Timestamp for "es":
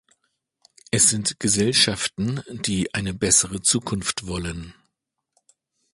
0.89-1.11